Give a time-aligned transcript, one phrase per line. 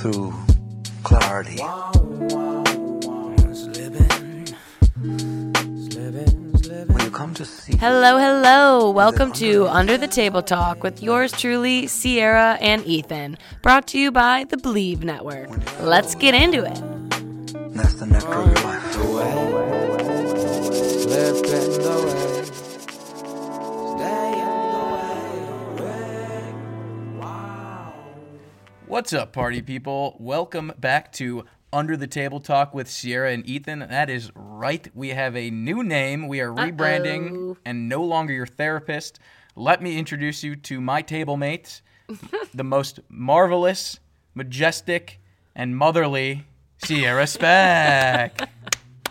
[0.00, 0.32] through
[1.02, 1.60] clarity.
[6.86, 8.90] When you come to see Hello, hello.
[8.90, 13.36] Welcome to Under the Table Talk with yours truly, Sierra and Ethan.
[13.60, 15.50] Brought to you by the Believe Network.
[15.82, 16.80] Let's get into it.
[17.74, 18.80] that's the nectar of your life.
[28.90, 30.16] What's up, party people?
[30.18, 33.78] Welcome back to Under the Table Talk with Sierra and Ethan.
[33.78, 34.88] That is right.
[34.96, 36.26] We have a new name.
[36.26, 37.56] We are rebranding Uh-oh.
[37.64, 39.20] and no longer your therapist.
[39.54, 41.82] Let me introduce you to my table mates,
[42.52, 44.00] the most marvelous,
[44.34, 45.20] majestic,
[45.54, 46.48] and motherly
[46.84, 48.50] Sierra Speck.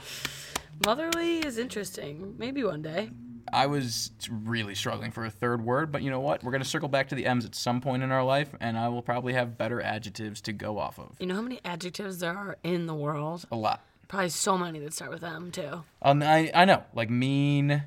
[0.85, 2.35] Motherly is interesting.
[2.37, 3.11] Maybe one day.
[3.53, 6.43] I was really struggling for a third word, but you know what?
[6.43, 8.77] We're going to circle back to the M's at some point in our life, and
[8.77, 11.15] I will probably have better adjectives to go off of.
[11.19, 13.45] You know how many adjectives there are in the world?
[13.51, 13.83] A lot.
[14.07, 15.83] Probably so many that start with M, too.
[16.01, 17.83] Um, I, I know, like mean,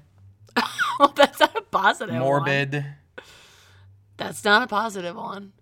[1.01, 2.85] Oh, that's not a positive morbid,
[4.19, 5.53] That's not a positive one.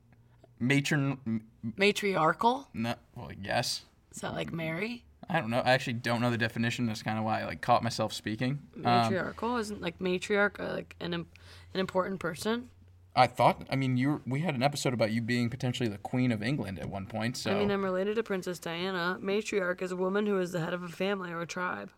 [0.59, 1.43] matron.
[1.77, 2.69] Matriarchal?
[2.75, 3.83] No, well, yes.
[4.15, 5.05] Is that like Mary?
[5.31, 5.61] I don't know.
[5.65, 6.87] I actually don't know the definition.
[6.87, 8.59] That's kind of why I like caught myself speaking.
[8.77, 9.57] Um, Matriarchal?
[9.59, 11.27] Isn't like matriarch uh, like an, an
[11.75, 12.69] important person?
[13.15, 13.63] I thought.
[13.71, 14.23] I mean, you.
[14.27, 17.37] We had an episode about you being potentially the queen of England at one point.
[17.37, 19.19] So I mean, I'm related to Princess Diana.
[19.23, 21.91] Matriarch is a woman who is the head of a family or a tribe.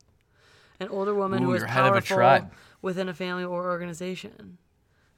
[0.81, 2.53] An older woman Ooh, who is a powerful tribe.
[2.81, 4.59] within a family or organization.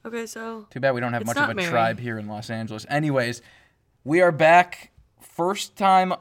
[0.05, 1.70] Okay, so Too bad we don't have much of a Mary.
[1.70, 2.85] tribe here in Los Angeles.
[2.91, 3.41] Anyways,
[4.05, 4.91] we are back.
[5.20, 6.12] First time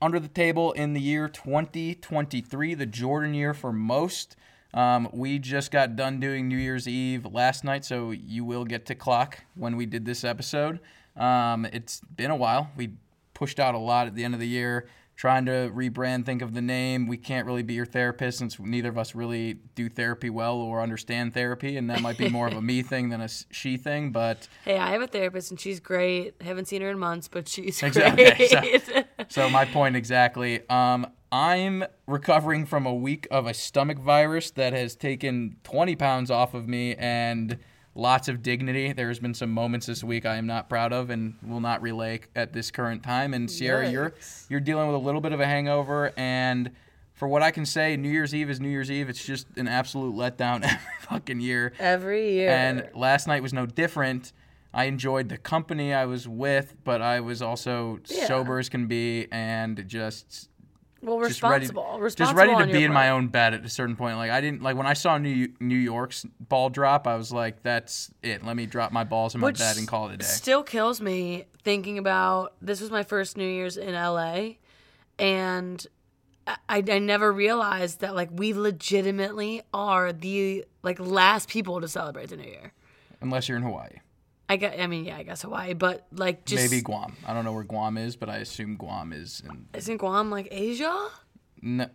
[0.00, 4.36] under the table in the year 2023, the Jordan year for most.
[4.72, 8.86] Um, we just got done doing New Year's Eve last night, so you will get
[8.86, 10.80] to clock when we did this episode.
[11.16, 12.70] Um, it's been a while.
[12.76, 12.90] We
[13.34, 14.86] pushed out a lot at the end of the year,
[15.20, 17.06] trying to rebrand, think of the name.
[17.06, 20.80] We can't really be your therapist since neither of us really do therapy well or
[20.80, 24.12] understand therapy, and that might be more of a me thing than a she thing.
[24.12, 26.40] But hey, I have a therapist and she's great.
[26.40, 28.32] Haven't seen her in months, but she's Exactly.
[28.48, 29.06] great.
[29.28, 30.66] so my point exactly.
[30.70, 36.30] Um, I'm recovering from a week of a stomach virus that has taken 20 pounds
[36.30, 37.58] off of me and
[37.94, 38.92] lots of dignity.
[38.92, 42.20] There's been some moments this week I am not proud of and will not relay
[42.36, 43.34] at this current time.
[43.34, 44.14] And Sierra, you're
[44.48, 46.70] you're dealing with a little bit of a hangover and.
[47.12, 49.10] For what I can say, New Year's Eve is New Year's Eve.
[49.10, 51.74] It's just an absolute letdown every fucking year.
[51.78, 52.48] Every year.
[52.48, 54.32] And last night was no different.
[54.72, 58.26] I enjoyed the company I was with, but I was also Yeah.
[58.26, 60.48] sober as can be and just
[61.02, 62.10] well, just ready, responsible.
[62.10, 64.16] just ready to be in my own bed at a certain point.
[64.16, 67.06] Like I didn't like when I saw New New York's ball drop.
[67.06, 68.44] I was like, "That's it.
[68.44, 71.00] Let me drop my balls in my bed and call it a day." Still kills
[71.00, 74.56] me thinking about this was my first New Year's in LA,
[75.18, 75.86] and
[76.46, 82.30] I, I never realized that like we legitimately are the like last people to celebrate
[82.30, 82.72] the New Year.
[83.20, 84.00] Unless you're in Hawaii,
[84.50, 87.14] I guess, I mean, yeah, I guess Hawaii, but like just maybe Guam.
[87.24, 89.42] I don't know where Guam is, but I assume Guam is.
[89.48, 91.08] In, isn't Guam like Asia?
[91.62, 91.86] no,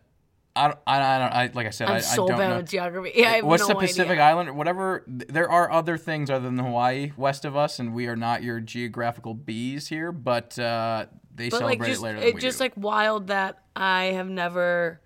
[0.55, 0.79] I don't.
[0.87, 1.33] I, I don't.
[1.33, 1.89] I like I said.
[1.89, 2.57] I'm I, so I don't bad know.
[2.57, 3.11] with geography.
[3.15, 4.23] Yeah, I have What's no the Pacific idea.
[4.23, 5.03] Island or whatever?
[5.05, 8.61] There are other things other than Hawaii west of us, and we are not your
[8.61, 10.13] geographical bees here.
[10.13, 12.63] But uh, they But celebrate like just it later than it's just do.
[12.63, 15.01] like wild that I have never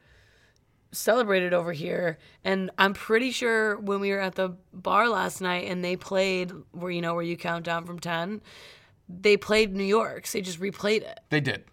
[0.91, 5.69] celebrated over here and I'm pretty sure when we were at the bar last night
[5.69, 8.41] and they played where you know where you count down from 10
[9.07, 11.63] they played New York so they just replayed it they did.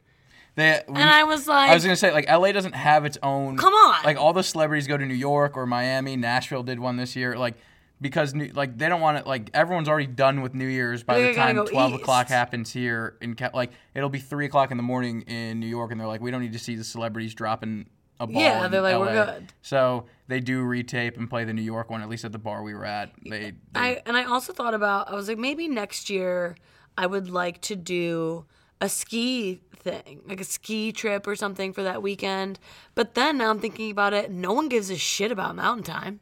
[0.56, 3.59] They, and I was like I was gonna say like LA doesn't have its own.
[3.59, 4.03] Come on.
[4.04, 6.16] Like all the celebrities go to New York or Miami.
[6.16, 7.37] Nashville did one this year.
[7.37, 7.56] Like
[8.00, 9.27] because New, like they don't want it.
[9.27, 12.72] like everyone's already done with New Year's by They the time go twelve o'clock happens
[12.72, 16.06] here in like it'll be three o'clock in the morning in New York and they're
[16.06, 17.87] like we don't need to see the celebrities dropping
[18.21, 18.41] a ball.
[18.41, 19.00] Yeah, they're like, LA.
[19.00, 22.32] "We're good." So they do retape and play the New York one at least at
[22.32, 23.12] the bar we were at.
[23.25, 26.57] They, they I and I also thought about I was like maybe next year
[26.98, 28.45] I would like to do
[28.80, 32.59] a ski thing, like a ski trip or something for that weekend.
[32.95, 36.21] But then now I'm thinking about it, no one gives a shit about mountain time.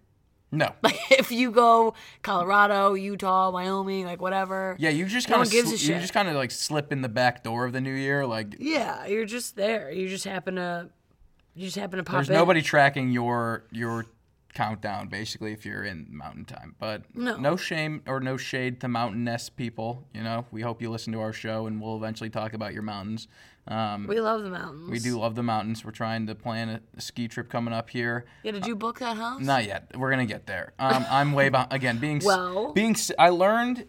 [0.53, 0.73] no.
[0.83, 4.77] Like if you go Colorado, Utah, Wyoming, like whatever.
[4.79, 7.01] Yeah, you just kind one gives a of you just kind of like slip in
[7.03, 8.27] the back door of the new year.
[8.27, 9.91] Like Yeah, you're just there.
[9.91, 10.91] You just happen to
[11.55, 12.35] you just happen to pop There's in.
[12.35, 14.07] nobody tracking your your
[14.55, 16.77] countdown basically if you're in mountain time.
[16.79, 17.57] But No.
[17.57, 20.07] shame or no shade to mountain nest people.
[20.15, 22.83] You know, we hope you listen to our show and we'll eventually talk about your
[22.83, 23.27] mountains.
[23.67, 24.91] Um, We love the mountains.
[24.91, 25.85] we do love the mountains.
[25.85, 28.27] We're trying to plan a, a ski trip coming up here.
[28.45, 29.41] Yeah, did you book that house?
[29.41, 29.91] Not yet.
[29.97, 30.73] We're gonna get there.
[30.79, 31.73] Um, I'm way behind.
[31.73, 33.87] Again, being s- Well- being s- I learned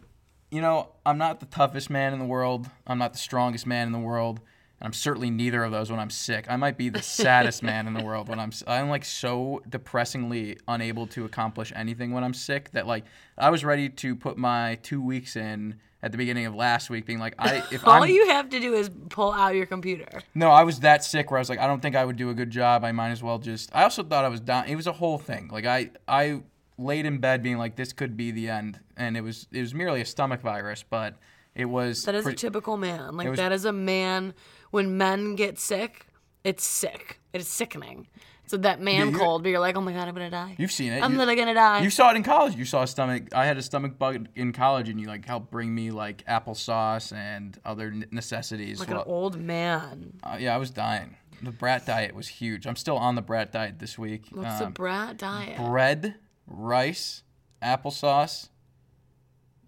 [0.52, 2.70] you know, I'm not the toughest man in the world.
[2.88, 4.40] I'm not the strongest man in the world.
[4.80, 6.45] And I'm certainly neither of those when I'm sick.
[6.50, 8.51] I might be the saddest man in the world when I'm.
[8.68, 13.06] I'm like so depressingly unable to accomplish anything when I'm sick that like
[13.38, 17.06] I was ready to put my two weeks in at the beginning of last week,
[17.06, 20.22] being like, I if All I'm you have to do is pull out your computer.
[20.36, 22.30] no, I was that sick where I was like, I don't think I would do
[22.30, 22.83] a good job.
[22.83, 23.74] I might as well just.
[23.74, 24.69] I also thought I was dying.
[24.69, 25.50] It was a whole thing.
[25.51, 26.42] Like I, I
[26.78, 29.48] laid in bed being like, this could be the end, and it was.
[29.51, 31.16] It was merely a stomach virus, but
[31.56, 32.04] it was.
[32.04, 33.18] That is a typical man.
[33.18, 34.33] Like was- that is a man.
[34.75, 36.07] When men get sick,
[36.44, 37.22] it's sick.
[37.31, 38.07] It is sickening.
[38.45, 40.54] So that man you- cold, but you're like, oh my god, I'm gonna die.
[40.60, 41.01] You've seen it.
[41.01, 41.80] I'm You- literally gonna die.
[41.80, 42.56] You saw it in college.
[42.56, 43.33] You saw a stomach.
[43.33, 47.16] I had a stomach bug in college, and you like helped bring me like applesauce
[47.16, 48.81] and other necessities.
[48.81, 50.19] like Well, an old man.
[50.24, 51.16] uh, yeah, I was dying.
[51.42, 52.68] The brat diet was huge.
[52.68, 54.25] I'm still on the brat diet this week.
[54.31, 55.57] What's the Um, brat diet?
[55.57, 56.16] bread,
[56.48, 57.24] rice,
[57.63, 58.50] applesauce,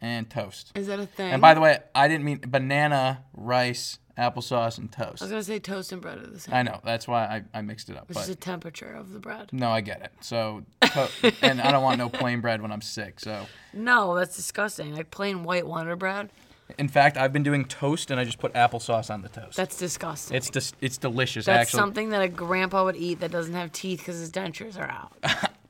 [0.02, 0.74] and toast.
[0.76, 1.32] is that a thing?
[1.32, 5.22] And by the way, I didn't mean banana, rice, applesauce, and toast.
[5.22, 6.56] I was gonna say toast and bread are the same.
[6.56, 6.80] I know.
[6.84, 8.06] That's why I, I mixed it up.
[8.10, 9.50] It's But just the temperature of the bread.
[9.52, 10.12] no, I get it.
[10.22, 13.20] So, to- and I don't want no plain bread when I'm sick.
[13.20, 14.96] So, No, that's disgusting.
[14.96, 16.30] Like plain white Wonder bread.
[16.78, 19.56] in fact, I've been doing toast, and I just put applesauce on the toast.
[19.56, 20.36] That's disgusting.
[20.36, 21.46] it's just it's delicious.
[21.46, 24.78] That's actually, something that a grandpa would eat that doesn't have teeth because his dentures
[24.78, 25.14] are out.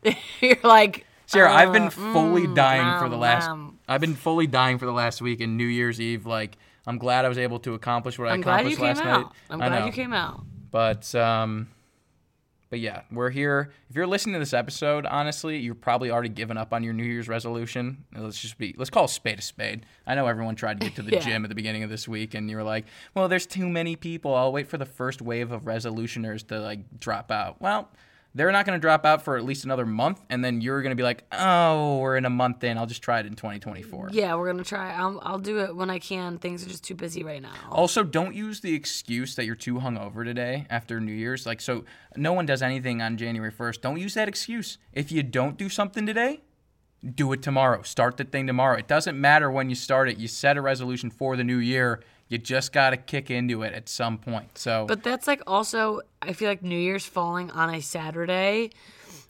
[0.42, 3.48] you're like, Sarah, I've uh, been fully mm, dying for the last.
[3.48, 3.80] nom.
[3.88, 6.26] I've been fully dying for the last week and New Year's Eve.
[6.26, 8.88] Like, I'm glad I was able to accomplish what I I'm glad you accomplished came
[8.88, 9.22] last out.
[9.26, 9.32] night.
[9.52, 10.42] I'm I glad you came out.
[10.72, 11.68] But um,
[12.70, 13.72] but yeah, we're here.
[13.90, 17.04] If you're listening to this episode, honestly, you're probably already given up on your New
[17.04, 18.04] Year's resolution.
[18.16, 19.86] Let's just be let's call a spade a spade.
[20.06, 21.20] I know everyone tried to get to the Yeah.
[21.20, 23.96] gym at the beginning of this week, and you were like, "Well, there's too many
[23.96, 24.34] people.
[24.34, 27.90] I'll wait for the first wave of resolutioners to like drop out." Well.
[28.36, 30.92] They're not going to drop out for at least another month, and then you're going
[30.92, 32.78] to be like, "Oh, we're in a month in.
[32.78, 34.94] I'll just try it in 2024." Yeah, we're gonna try.
[34.94, 36.38] I'll, I'll do it when I can.
[36.38, 37.54] Things are just too busy right now.
[37.72, 41.46] Also, don't use the excuse that you're too hungover today after New Year's.
[41.46, 41.84] Like, so
[42.16, 43.82] no one does anything on January 1st.
[43.82, 44.78] Don't use that excuse.
[44.94, 46.42] If you don't do something today,
[47.16, 47.82] do it tomorrow.
[47.84, 48.78] Start the thing tomorrow.
[48.78, 50.18] It doesn't matter when you start it.
[50.18, 52.02] You set a resolution for the new year.
[52.30, 54.58] You just got to kick into it at some point.
[54.58, 58.72] So, But that's like also, I feel like New Year's falling on a Saturday,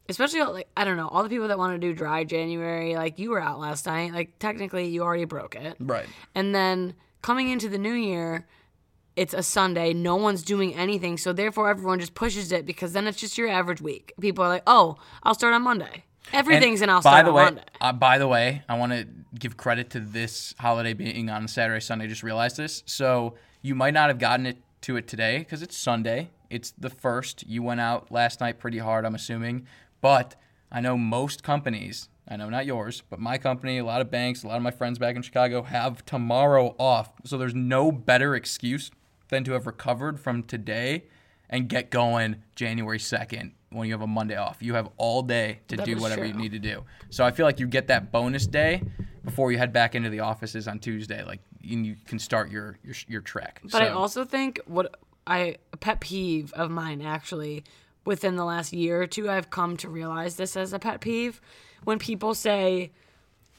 [0.10, 3.20] especially like I don't know, all the people that want to do dry January, like
[3.20, 6.08] you were out last night, like technically you already broke it, right.
[6.34, 8.48] and then coming into the new year.
[9.16, 9.94] It's a Sunday.
[9.94, 13.48] No one's doing anything, so therefore everyone just pushes it because then it's just your
[13.48, 14.14] average week.
[14.22, 17.52] People are like, "Oh, I'll start on Monday." Everything's an I'll by the way,
[17.82, 19.08] Uh, by the way, I want to
[19.38, 22.06] give credit to this holiday being on Saturday, Sunday.
[22.06, 22.84] I just realized this.
[22.86, 26.30] So you might not have gotten it to it today because it's Sunday.
[26.50, 27.46] It's the first.
[27.48, 29.68] You went out last night pretty hard, I'm assuming.
[30.02, 30.36] But
[30.72, 34.44] I know most companies, I know not yours, but my company, a lot of banks,
[34.44, 37.12] a lot of my friends back in Chicago have tomorrow off.
[37.26, 38.92] So there's no better excuse
[39.30, 41.06] than to have recovered from today
[41.50, 44.58] and get going January 2nd when you have a Monday off.
[44.62, 46.84] You have all day to That do whatever you need to do.
[47.10, 48.82] So I feel like you get that bonus day
[49.26, 51.24] before you head back into the offices on Tuesday.
[51.24, 53.62] Like and you can start your your, your trek.
[53.72, 57.64] But I also think what I a pet peeve of mine actually
[58.06, 61.42] within the last year or two I've come to realize this as a pet peeve
[61.84, 62.92] when people say,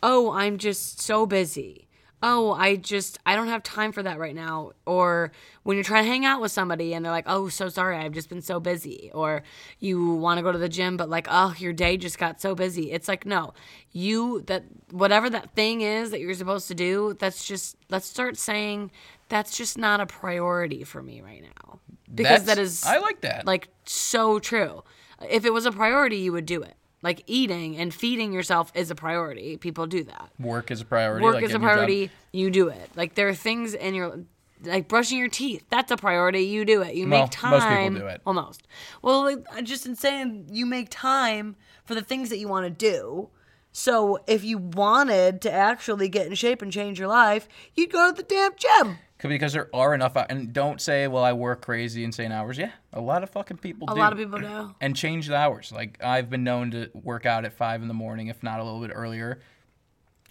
[0.03, 1.88] "Oh, I'm just so busy."
[2.21, 4.73] Oh, I just I don't have time for that right now.
[4.87, 5.31] Or
[5.63, 8.13] when you're trying to hang out with somebody and they're like, "Oh, so sorry, I've
[8.13, 9.45] just been so busy." Or
[9.79, 12.55] you want to go to the gym but like, "Oh, your day just got so
[12.57, 13.55] busy." It's like, "No.
[13.93, 18.37] You that whatever that thing is that you're supposed to do, that's just let's start
[18.37, 18.91] saying
[19.29, 21.79] that's just not a priority for me right now."
[22.13, 23.47] Because that That's- I like that.
[23.47, 24.83] like so true.
[25.31, 26.75] If it was a priority, you would do it.
[27.03, 29.57] Like eating and feeding yourself is a priority.
[29.57, 30.31] People do that.
[30.39, 31.23] work is a priority.
[31.25, 32.11] Work like is a getting job- priority.
[32.33, 32.91] You do it.
[32.97, 34.21] Like there are things in your
[34.65, 35.65] like brushing your teeth.
[35.71, 36.41] That's a priority.
[36.41, 36.97] You do it.
[36.97, 37.51] You Well, make time.
[37.53, 38.21] most people do it.
[38.27, 38.67] Almost.
[39.03, 42.65] Well, like, I just in saying you make time for the things that you want
[42.67, 43.29] to do.
[43.71, 48.11] So if you wanted to actually get in shape and change your life, you'd go
[48.11, 48.99] to the damn gym.
[49.21, 53.01] Because there are enough, and don't say, "Well, I work crazy insane hours." Yeah, a
[53.01, 53.93] lot of fucking people do.
[53.93, 54.01] A do.
[54.01, 54.75] lot of people do.
[54.81, 55.73] and change the hours.
[55.73, 58.63] Like I've been known to work out at five in the morning, if not a
[58.63, 59.41] little bit earlier,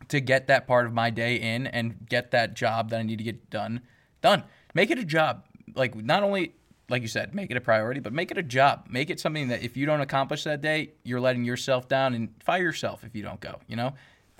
[0.07, 3.17] to get that part of my day in and get that job that I need
[3.17, 3.81] to get done
[4.21, 4.43] done.
[4.73, 5.45] Make it a job.
[5.75, 6.53] Like not only
[6.89, 8.87] like you said, make it a priority, but make it a job.
[8.89, 12.29] Make it something that if you don't accomplish that day, you're letting yourself down and
[12.41, 13.59] fire yourself if you don't go.
[13.67, 13.93] You know.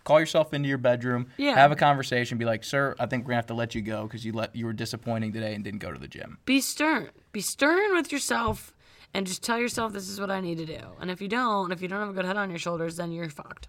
[0.08, 1.56] Call yourself into your bedroom, Yeah.
[1.56, 4.04] have a conversation, be like, "Sir, I think we're gonna have to let you go
[4.04, 7.10] because you let you were disappointing today and didn't go to the gym." be stern.
[7.34, 8.74] Be stern with yourself
[9.14, 10.80] and just tell yourself this is what I need to do.
[11.02, 13.12] And if you don't, if you don't have a good head on your shoulders, then
[13.12, 13.68] you're fucked.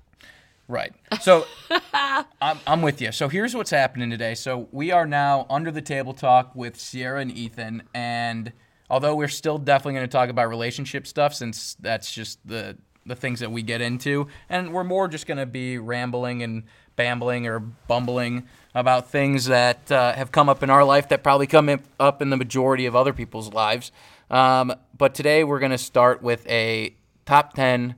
[0.68, 0.92] Right.
[1.22, 1.44] So
[2.40, 3.10] I'm, I'm with you.
[3.10, 4.36] So here's what's happening today.
[4.36, 8.52] So we are now under the table talk with Sierra and Ethan, and
[8.88, 12.76] although we're still definitely going to talk about relationship stuff, since that's just the
[13.08, 16.62] the things that we get into, and we're more just going to be rambling and
[16.96, 21.46] bambling or bumbling about things that uh, have come up in our life that probably
[21.46, 23.90] come in- up in the majority of other people's lives.
[24.30, 27.94] Um, but today we're going to start with a top ten.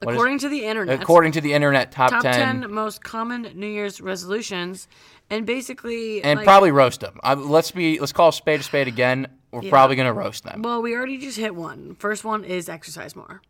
[0.00, 3.02] what is- According to the internet, according to the internet, top, top 10, 10 most
[3.04, 4.88] common New Year's resolutions,
[5.30, 7.18] and basically, and like, probably roast them.
[7.22, 9.26] I, let's be let's call a spade a spade again.
[9.50, 9.70] We're Yeah.
[9.70, 10.62] probably gonna roast them.
[10.62, 11.94] Well, we already just hit one.
[11.98, 13.42] First one is exercise more.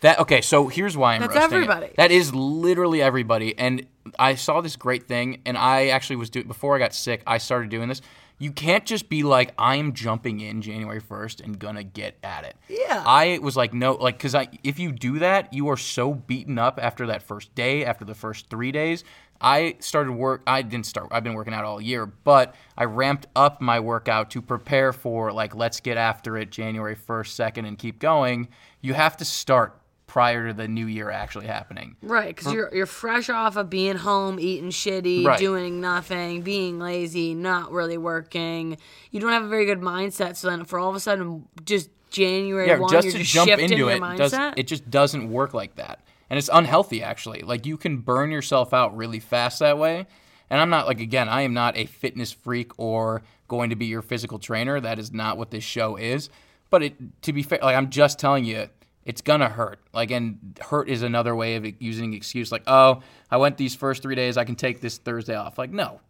[0.00, 0.40] That okay?
[0.40, 1.62] So here's why I'm That's roasting it.
[1.62, 1.92] everybody.
[1.96, 3.58] That is literally everybody.
[3.58, 3.86] And
[4.18, 7.22] I saw this great thing, and I actually was doing before I got sick.
[7.26, 8.00] I started doing this.
[8.40, 12.56] You can't just be like, I'm jumping in January 1st and gonna get at it.
[12.70, 13.04] Yeah.
[13.06, 16.58] I was like, no, like, cause I, if you do that, you are so beaten
[16.58, 19.04] up after that first day, after the first three days.
[19.42, 20.42] I started work.
[20.46, 21.08] I didn't start.
[21.10, 25.32] I've been working out all year, but I ramped up my workout to prepare for
[25.32, 28.48] like, let's get after it, January 1st, 2nd, and keep going.
[28.80, 29.79] You have to start
[30.10, 31.94] prior to the new year actually happening.
[32.02, 32.54] Right, because mm.
[32.54, 35.38] you're you're fresh off of being home, eating shitty, Right.
[35.38, 38.76] doing nothing, being lazy, not really working.
[39.12, 40.34] You don't have a very good mindset.
[40.34, 43.32] So then, for all of a sudden, just January Yeah, one, just you're to just
[43.32, 46.00] jump into it does it just doesn't work like that.
[46.28, 47.42] And it's unhealthy actually.
[47.42, 50.08] Like you can burn yourself out really fast that way.
[50.50, 53.86] And I'm not like again, I am not a fitness freak or going to be
[53.86, 54.80] your physical trainer.
[54.80, 56.30] That is not what this show is.
[56.68, 58.68] But it to be fair, like I'm just telling you,
[59.04, 59.80] it's gonna hurt.
[59.92, 64.02] Like and hurt is another way of using excuse like, "Oh, I went these first
[64.02, 66.00] 3 days, I can take this Thursday off." Like, no.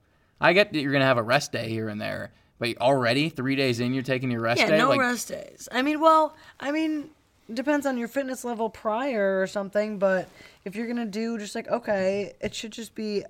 [0.40, 2.32] I get that you're going to have a rest day here and there.
[2.58, 5.68] But already 3 days in you're taking your rest yeah, day no like rest days.
[5.72, 7.10] I mean, well, I mean,
[7.52, 9.98] depends on your fitness level prior or something.
[9.98, 10.28] But
[10.64, 13.24] if you're gonna do just like okay, it should just be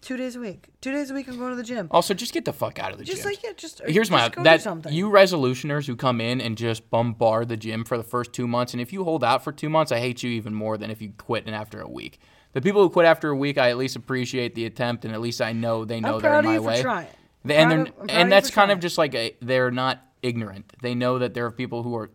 [0.00, 0.68] two days a week.
[0.80, 1.88] Two days a week, I'm going to the gym.
[1.90, 3.30] Also, just get the fuck out of the Just gym.
[3.32, 4.92] Just like yeah, just uh, Here's just my go do that something.
[4.92, 8.72] you resolutioners who come in and just bombard the gym for the first two months,
[8.74, 11.00] and if you hold out for two months, I hate you even more than if
[11.02, 12.20] you quit and after a week.
[12.52, 15.20] The people who quit after a week, I at least appreciate the attempt, and at
[15.20, 16.82] least I know they know I'm they're in my way.
[16.82, 17.06] trying.
[17.44, 19.34] They- and they're, of- I'm proud of you and that's kind of just like a,
[19.40, 20.72] they're not ignorant.
[20.82, 22.10] They know that there are people who are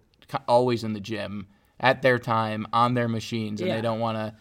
[0.48, 1.48] always in the gym
[1.80, 3.76] at their time on their machines, and Yeah.
[3.76, 4.34] they don't want to.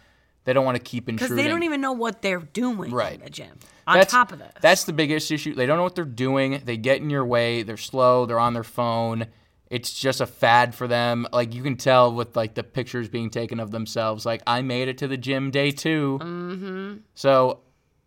[0.47, 1.37] They don't want to keep intruding.
[1.37, 3.17] because they don't even know what they're doing Right.
[3.17, 3.59] in the gym.
[3.87, 5.55] On that's, top of this, That's the biggest issue.
[5.55, 6.63] They don't know what they're doing.
[6.65, 7.63] They get in your way.
[7.63, 8.25] They're slow.
[8.27, 9.27] They're on their phone.
[9.69, 11.27] It's just a fad for them.
[11.33, 14.25] Like you can tell with like the pictures being taken of themselves.
[14.25, 16.95] Like I made it to the gym day 2 Mm-hmm.
[17.15, 17.61] So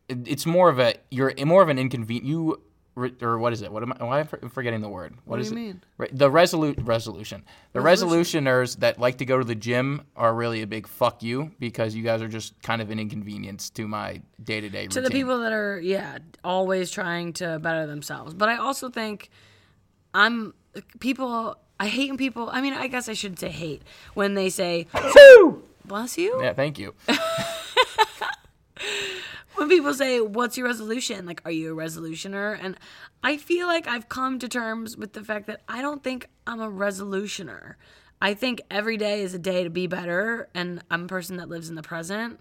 [0.08, 2.25] it's more of a you're more of an inconvenient.
[2.25, 2.62] You
[3.00, 3.72] re- or what is it?
[3.72, 4.03] What am I?
[4.03, 5.15] Why am I forgetting the word?
[5.25, 5.60] What do is you it?
[5.62, 5.82] mean?
[5.98, 7.44] Re- The resolute resolution.
[7.74, 11.51] The resolutioners that like to go to the gym are really a big fuck you
[11.60, 14.89] because you guys are just kind of an inconvenience to my day to day routine.
[14.89, 19.29] to the people that are yeah always trying to better themselves but i also think
[20.13, 20.53] i'm
[21.00, 23.82] people i hate when people i mean i guess i should say hate
[24.13, 24.88] when they say
[25.86, 26.94] bless you Yeah, thank you.
[29.60, 31.25] when people say what's your resolution?
[31.25, 32.58] Like are you a resolutioner?
[32.62, 32.78] And
[33.22, 36.62] i feel like i've come to terms with the fact that i don't think i'm
[36.62, 37.75] a resolutioner.
[38.22, 41.50] I think every day is a day to be better and i'm a person that
[41.50, 42.39] lives in the present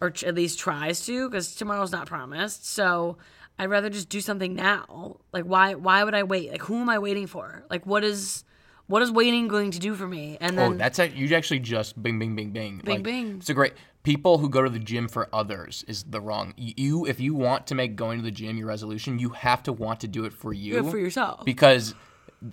[0.00, 2.66] or ch- at least tries to because tomorrow's not promised.
[2.66, 3.16] So
[3.58, 5.16] i'd rather just do something now.
[5.32, 6.50] Like why why would i wait?
[6.52, 7.64] Like who am i waiting for?
[7.70, 8.44] Like what is
[8.90, 10.36] what is waiting going to do for me?
[10.40, 12.80] And oh, then Oh, that's a, you actually just bing, bing, bing, bing.
[12.84, 13.36] Bing, Like, bing.
[13.36, 13.72] It's a great.
[14.02, 16.54] People who go to the gym for others is the wrong.
[16.56, 19.72] You, if you want to make going to the gym your resolution, you have to
[19.74, 20.80] want to do it for you.
[20.80, 21.94] do it for yourself Because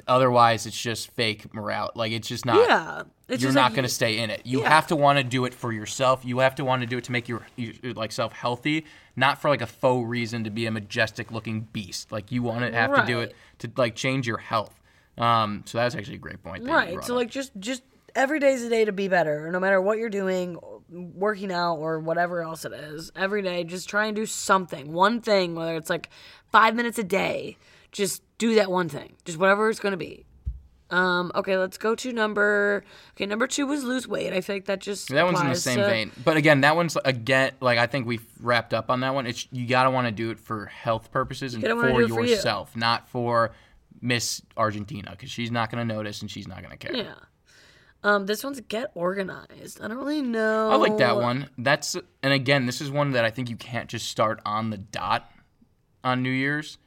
[0.08, 1.92] otherwise, it's just fake morale.
[1.96, 2.68] Like it's just not.
[2.68, 4.42] yeah it's You're not like- going to stay in it.
[4.46, 4.70] You Yeah.
[4.70, 6.24] have to want to do it for yourself.
[6.26, 8.86] You have to want to do it to make your, your like self healthy,
[9.16, 12.12] not for like a faux reason to be a majestic looking beast.
[12.12, 14.80] Like you want to have to do it to like change your health.
[15.18, 16.64] Um, so that's actually a great point.
[16.66, 17.18] right so up.
[17.18, 17.84] like just just
[18.16, 20.58] every day's a day to be better no matter what you're doing
[20.90, 25.20] working out or whatever else it is every day just try and do something one
[25.22, 26.10] thing whether it's like
[26.52, 27.58] five minutes a day
[27.92, 30.24] just do that one thing just whatever it's going to be
[30.90, 32.82] um okay let's go to number
[33.14, 35.56] okay number two was lose weight i feel like that just That one's in the
[35.56, 36.12] same to- vein.
[36.24, 39.28] But again, that one's again like I think we've wrapped up on that one.
[39.28, 42.30] It's you gotta want to do it for health purposes and for it for you.
[42.32, 43.52] yourself, not for
[44.00, 46.96] Miss Argentina, because she's not gonna notice and she's not gonna care.
[46.96, 47.16] yeah
[48.08, 51.50] um this one's get organized i don't really know I like that one.
[51.58, 54.78] That's and again, this is one that I think you can't just start on the
[54.78, 55.30] dot
[56.04, 56.78] on New Year's.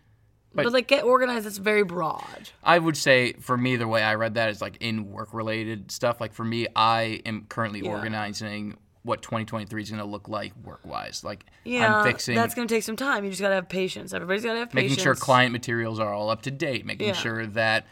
[0.54, 4.14] but, like get organized it's very broad I would say for me, the way I
[4.14, 6.20] read that is like in work related stuff.
[6.20, 7.90] Like for me, I am currently Yeah.
[7.90, 11.24] organizing what 2023 is going to look like work wise.
[11.24, 13.24] Like Yeah, I'm fixing that's gonna take some time.
[13.24, 14.12] You just gotta have patience.
[14.12, 14.90] Everybody's gotta have patience.
[14.90, 17.12] making sure client materials are all up to date, making Yeah.
[17.14, 17.86] sure that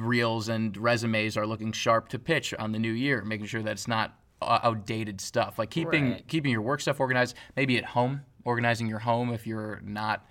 [0.00, 3.72] reels and resumes are looking sharp to pitch on the new year, making sure that
[3.72, 5.58] it's not uh, outdated stuff.
[5.58, 6.28] Like keeping Right.
[6.28, 10.26] keeping your work stuff organized, maybe at home, organizing your home if you're not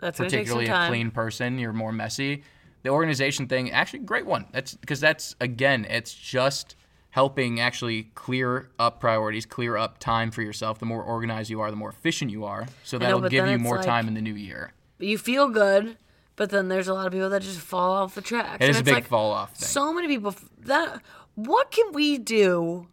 [0.00, 2.42] That's gonna take some particularly a clean person, you're more messy.
[2.82, 4.46] The organization thing, actually, great one.
[4.52, 6.76] That's because that's again, it's just
[7.10, 10.78] helping actually clear up priorities, clear up time for yourself.
[10.80, 12.66] The more organized you are, the more efficient you are.
[12.82, 14.72] So that'll but give you more like- time in the new year.
[14.98, 15.96] You feel good,
[16.36, 18.56] but then there's a lot of people that just fall off the tracks.
[18.60, 19.68] It And is a big like, fall off thing.
[19.68, 21.00] So many people f- that
[21.34, 22.88] what can we do?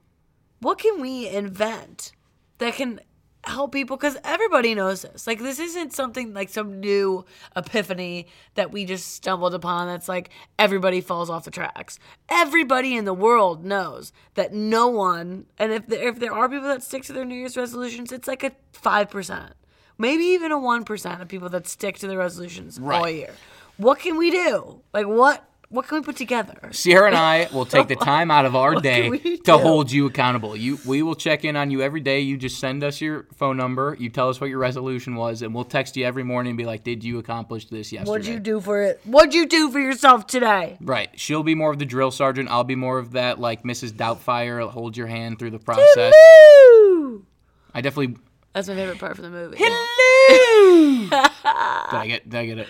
[0.59, 2.11] What can we invent
[2.59, 2.99] that can
[3.43, 5.25] help people cuz everybody knows this.
[5.25, 10.29] Like this isn't something like some new epiphany that we just stumbled upon that's like
[10.59, 11.97] everybody falls off the tracks.
[12.29, 16.67] Everybody in the world knows that no one and if there, if there are people
[16.67, 19.53] that stick to their new year's resolutions, it's like a 5%.
[20.01, 23.33] Maybe even a 1% of people that stick to their resolutions all year.
[23.77, 24.81] What can we do?
[24.93, 26.69] Like what what can we put together?
[26.71, 30.55] Sierra and I will take the time out of our day to hold you accountable.
[30.57, 32.19] You, we will check in on you every day.
[32.19, 33.95] You just send us your phone number.
[33.97, 36.65] You tell us what your resolution was, and we'll text you every morning and be
[36.65, 38.99] like, "Did you accomplish this yesterday?" What'd you do for it?
[39.05, 40.77] What'd you do for yourself today?
[40.81, 41.09] Right.
[41.15, 42.49] She'll be more of the drill sergeant.
[42.49, 43.91] I'll be more of that, like Mrs.
[43.91, 46.13] Doubtfire, hold your hand through the process.
[47.73, 48.17] I definitely.
[48.53, 49.57] That's my favorite part from the movie.
[49.59, 51.07] Hello.
[51.09, 52.29] did I get?
[52.29, 52.67] Did I get a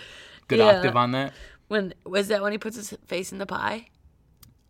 [0.48, 0.78] good Yeah.
[0.78, 1.34] octave on that?
[1.68, 3.88] When was that when he puts his face in the pie?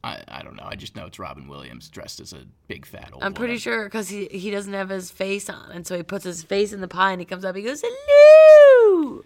[0.04, 0.64] I, I don't know.
[0.66, 3.24] I just know it's Robin Williams dressed as a big fat old.
[3.24, 3.60] I'm pretty woman.
[3.60, 6.74] sure because he he doesn't have his face on, and so he puts his face
[6.74, 9.24] in the pie, and he comes up, he goes hello.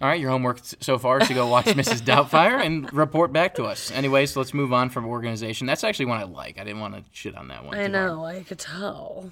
[0.00, 2.00] All right, your homework so far is to go watch Mrs.
[2.04, 3.90] Doubtfire and report back to us.
[3.92, 5.66] Anyway, so let's move on from organization.
[5.66, 6.58] That's actually one I like.
[6.58, 7.74] I didn't want to shit on that one.
[7.74, 8.10] I too hard.
[8.10, 9.30] know, I could tell.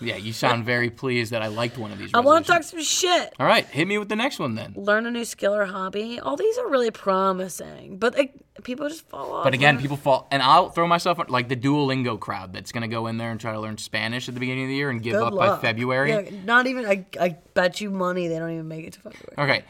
[0.00, 2.10] Yeah, you sound very pleased that I liked one of these.
[2.14, 3.34] I want to talk some shit.
[3.40, 4.74] All right, hit me with the next one then.
[4.76, 6.20] Learn a new skill or hobby.
[6.20, 9.44] All these are really promising, but like, people just fall off.
[9.44, 13.06] But again, people fall, and I'll throw myself like the Duolingo crowd that's gonna go
[13.08, 15.14] in there and try to learn Spanish at the beginning of the year and give
[15.14, 15.58] Good up by.
[15.58, 16.10] February.
[16.10, 16.86] Yeah, not even.
[16.86, 19.34] I, I bet you money they don't even make it to February.
[19.36, 19.64] Okay,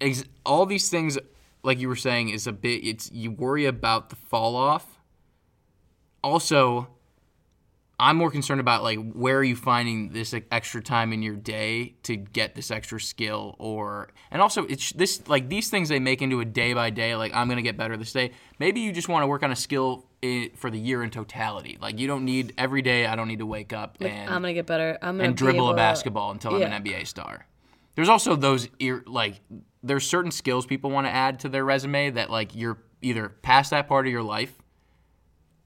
[0.00, 1.18] Ex- all these things,
[1.62, 2.84] like you were saying, is a bit.
[2.84, 5.00] It's you worry about the fall off.
[6.22, 6.88] Also,
[8.00, 11.96] I'm more concerned about like where are you finding this extra time in your day
[12.04, 16.22] to get this extra skill, or and also it's this like these things they make
[16.22, 17.14] into a day by day.
[17.14, 18.32] Like I'm gonna get better this day.
[18.58, 20.06] Maybe you just want to work on a skill
[20.56, 21.76] for the year in totality.
[21.78, 23.04] Like you don't need every day.
[23.04, 24.98] I don't need to wake up and I'm gonna get better.
[25.02, 27.46] I'm gonna and dribble a to- basketball until I'm an NBA star.
[27.96, 29.40] There's also those ear like
[29.82, 33.72] there's certain skills people want to add to their resume that like you're either past
[33.72, 34.54] that part of your life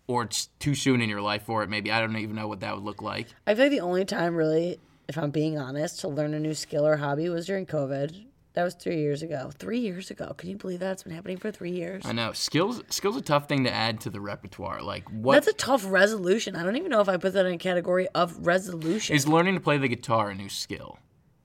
[0.07, 1.71] or it's too soon in your life for it.
[1.71, 3.29] Maybe I don't even know what that would look like.
[3.47, 6.55] I feel like the only time, really, if I'm being honest, to learn a new
[6.55, 8.27] skill or hobby was during COVID.
[8.55, 9.51] That was three years ago.
[9.59, 10.33] Three years ago.
[10.37, 10.93] Can you believe that?
[10.93, 12.05] It's been happening for three years.
[12.07, 14.81] I know skills skills a tough thing to add to the repertoire.
[14.81, 16.55] Like what That's a tough resolution.
[16.55, 19.17] I don't even know if I put that in a category of resolution.
[19.17, 20.99] is learning to play the guitar a new skill?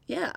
[0.08, 0.32] yeah.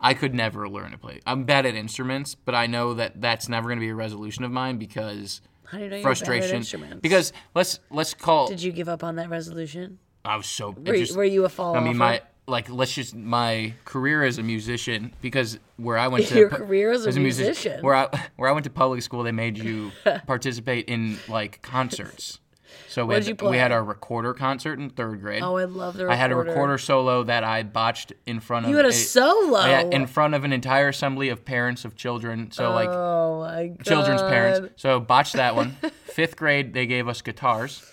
[0.00, 1.20] I could never learn to play.
[1.26, 4.44] I'm bad at instruments, but I know that that's never going to be a resolution
[4.44, 6.98] of mine because How do you know you're bad at frustration.
[7.00, 8.48] Because let's let's call.
[8.48, 9.98] Did you give up on that resolution?
[10.24, 10.70] I was so.
[10.70, 14.24] Were, you- just- were you a fall I mean, my like let's just my career
[14.24, 17.82] as a musician because where I went to Your career as a musician.
[17.82, 19.92] where I where I went to public school they made you
[20.26, 22.40] participate in like concerts.
[22.88, 25.42] So we had, we had our recorder concert in third grade.
[25.42, 26.10] Oh, I love the recorder.
[26.12, 26.78] I had a recorder.
[26.78, 29.64] solo that I botched in front of You had a solo?
[29.66, 32.50] Yeah, in front of an entire assembly of parents of children.
[32.50, 33.84] So like Oh my god.
[33.84, 34.80] children's parents.
[34.82, 35.76] So botched that one.
[36.04, 37.84] Fifth grade they gave us guitars.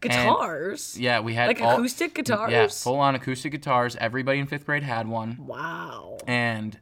[0.00, 0.96] Guitars.
[0.98, 2.52] Yeah, we had Like all- acoustic guitars?
[2.52, 3.96] Yeah, full on acoustic guitars.
[3.96, 6.18] Everybody in fifth grade had one, Wow.
[6.26, 6.78] and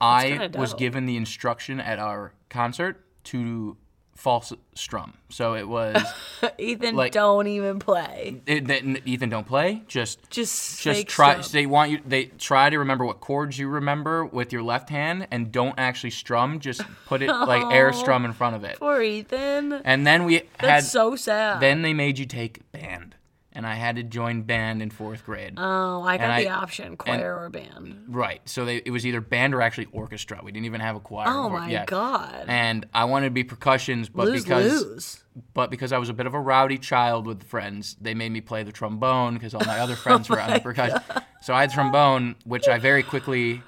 [0.00, 3.76] I was given the instruction at our concert to
[4.16, 5.14] false strum.
[5.28, 6.02] So it was
[6.58, 8.40] Ethan, Like- don't even play.
[8.46, 9.82] it, Ethan don't play.
[9.86, 11.40] Just Just just try.
[11.40, 11.52] strum.
[11.52, 12.00] They want you.
[12.04, 16.10] They try to remember what chords you remember with your left hand, and don't actually
[16.10, 16.58] strum.
[16.60, 18.78] Just put it like air strum in front of it.
[18.78, 19.72] Poor Ethan.
[19.84, 20.84] And then we That's had.
[20.84, 21.60] so sad.
[21.60, 23.14] then they made you take band,
[23.56, 25.54] and I had to join band in fourth grade.
[25.56, 28.04] oh, I got and the I- option, choir or band.
[28.06, 28.42] Right.
[28.44, 30.40] So they, it was either band or actually orchestra.
[30.42, 31.24] We didn't even have a choir.
[31.28, 31.86] Oh my yeah.
[31.86, 32.44] god.
[32.48, 35.24] And I wanted to be percussions, but lose because lose.
[35.54, 38.42] but because I was a bit of a rowdy child with friends, they made me
[38.42, 41.00] play the trombone because all my other friends oh were on the percussion.
[41.40, 43.62] So I had trombone, which I very quickly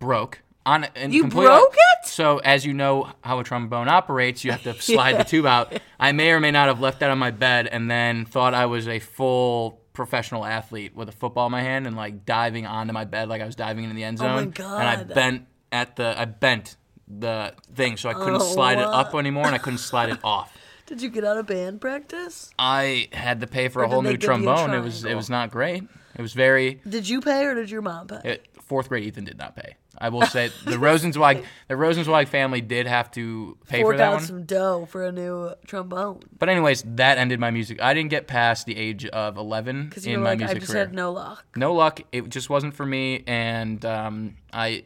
[0.00, 0.42] broke.
[0.66, 2.06] On and You completely- broke it?
[2.08, 5.72] So as you know how a trombone operates, you have to slide the tube out.
[5.98, 8.66] I may or may not have left that on my bed and then thought I
[8.66, 12.92] was a full professional athlete with a football in my hand and like diving onto
[12.92, 14.28] my bed like I was diving into the end zone.
[14.28, 14.80] Oh my zone.
[14.80, 16.76] And I bent at the I bent
[17.08, 20.18] the thing so I couldn't Oh, slide it up anymore and I couldn't slide it
[20.24, 20.56] off.
[20.86, 22.50] Did you get out of band practice?
[22.58, 24.74] I had to pay for Or a whole new give you a trombone.
[24.74, 25.84] It was it was not great.
[26.16, 28.20] It was very Did you pay or did your mom pay?
[28.24, 29.04] it, fourth grade.
[29.04, 29.76] Ethan did not pay.
[29.98, 34.04] I will say the Rosenzweig the Rosenzweig family did have to pay Fork for that
[34.08, 34.22] out one.
[34.22, 36.20] some dough for a new trombone.
[36.38, 37.82] But anyways, that ended my music.
[37.82, 40.56] I didn't get past the age of 11 Because you in were my like, music
[40.56, 40.84] I just career.
[40.86, 41.44] had no luck.
[41.56, 42.00] no luck.
[42.12, 44.84] It just wasn't for me, and um, I,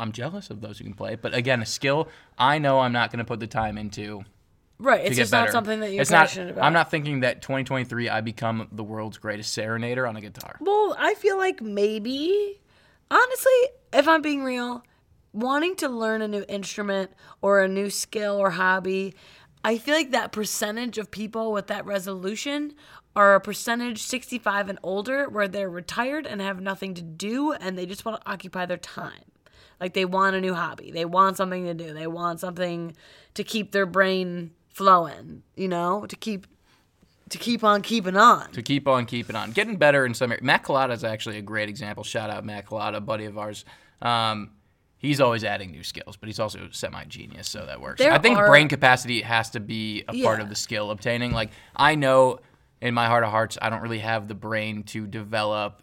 [0.00, 1.14] I'm jealous of those who can play.
[1.14, 4.24] But again, a skill I know I'm not going to put the time into
[4.78, 5.00] Right.
[5.02, 5.44] It's get just better.
[5.44, 6.26] not something that you're it's not.
[6.26, 6.64] passionate about.
[6.64, 10.56] I'm not thinking that 2023 I become the world's greatest serenader on a guitar.
[10.60, 12.58] Well, I feel like maybe,
[13.12, 13.52] honestly,
[13.92, 14.82] if I'm being real,
[15.32, 19.14] wanting to learn a new instrument or a new skill or hobby,
[19.64, 22.74] I feel like that percentage of people with that resolution
[23.14, 27.76] are a percentage 65 and older where they're retired and have nothing to do and
[27.76, 29.30] they just want to occupy their time.
[29.78, 30.90] Like they want a new hobby.
[30.90, 31.92] They want something to do.
[31.92, 32.96] They want something
[33.34, 36.46] to keep their brain flowing, you know, to keep
[37.32, 38.50] to keep on keeping on.
[38.52, 40.44] to keep on keeping on, getting better in some areas.
[40.44, 42.04] Matt Collada is actually a great example.
[42.04, 43.64] Shout out Matt Collada, buddy of ours.
[44.00, 44.50] Um,
[44.98, 47.98] he's always adding new skills, but he's also a semi genius, so that works.
[48.00, 50.42] There I think are- brain capacity has to be a part Yeah.
[50.44, 51.32] of the skill obtaining.
[51.32, 52.38] Like I know
[52.80, 55.82] in my heart of hearts, I don't really have the brain to develop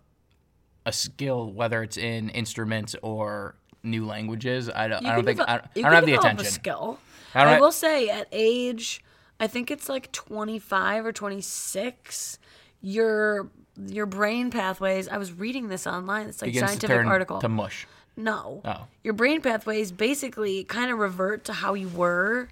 [0.86, 4.70] a skill, whether it's in instruments or new languages.
[4.70, 5.06] I don't.
[5.06, 5.40] I don't think.
[5.42, 6.46] I don't, you I don't can have the develop attention.
[6.48, 7.00] A skill.
[7.36, 9.02] I I, will say, at age,
[9.40, 12.40] I think it's like 25 or 26,
[12.82, 13.50] your
[13.88, 15.08] your brain pathways.
[15.08, 16.28] I was reading this online.
[16.28, 17.40] It's like Begins to scientific turn article.
[17.40, 17.88] to mush.
[18.18, 18.88] no, Oh.
[19.04, 22.50] your brain pathways basically kind of revert to how you were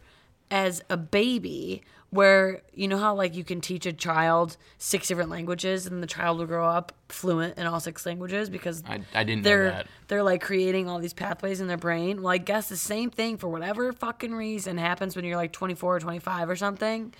[0.49, 1.81] as a baby.
[2.09, 6.07] Where you know how like you can teach a child six different languages and the
[6.07, 9.71] child will grow up fluent in all six languages because I, I didn't know they're
[9.71, 9.87] that.
[10.07, 12.21] they're like creating all these pathways in their brain.
[12.21, 15.97] Well, I guess the same thing for whatever fucking reason happens when you're like 24
[15.97, 17.13] or 25 or something.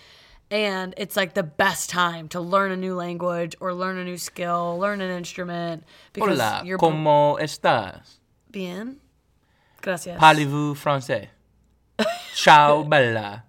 [0.50, 4.18] And it's like the best time to learn a new language or learn a new
[4.18, 8.20] skill, learn an instrument because Hola, you're ¿cómo estás?
[8.50, 9.00] bien.
[9.82, 10.18] Gracias.
[10.18, 11.28] Parlez-vous français?
[12.34, 13.44] Ciao, bella.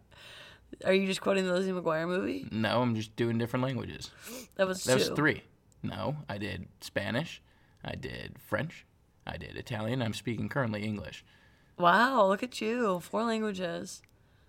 [0.85, 2.47] Are you just quoting the Lizzie McGuire movie?
[2.51, 4.11] No, I'm just doing different languages.
[4.57, 5.43] That was That was three.
[5.83, 7.41] No, I did Spanish,
[7.85, 8.85] I did French,
[9.27, 10.03] I did Italian.
[10.03, 11.25] I'm speaking currently English.
[11.79, 13.01] Wow, look at you.
[13.01, 14.03] Four languages.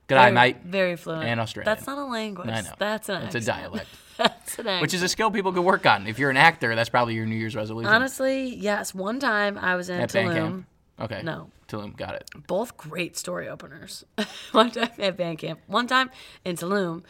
[0.08, 0.58] Good very, eye, mate.
[0.66, 1.26] Very fluent.
[1.26, 1.66] And Australian.
[1.66, 2.50] That's not a language.
[2.50, 2.74] I know.
[2.80, 3.88] That's an It's a dialect,
[4.18, 4.82] That's an accent.
[4.82, 6.08] which is a skill people could work on.
[6.08, 7.94] If you're an actor, that's probably your New Year's resolution.
[7.94, 8.96] Honestly, yes.
[8.96, 10.66] One time I was in At Tulum.
[11.00, 11.22] Okay.
[11.24, 11.50] No.
[11.68, 12.30] Tulum, got it.
[12.48, 14.04] Both great story openers.
[14.52, 15.58] One time at Bandcamp.
[15.68, 16.10] One time
[16.44, 17.04] in Tulum,